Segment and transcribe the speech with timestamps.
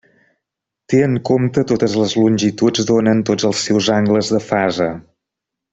[0.93, 4.93] Té en compte totes les longituds d'ona en tots els seus angles de fase.